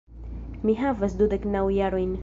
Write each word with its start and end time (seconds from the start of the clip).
Mi 0.69 0.75
havas 0.79 1.15
dudek 1.21 1.47
naŭ 1.57 1.63
jarojn. 1.79 2.19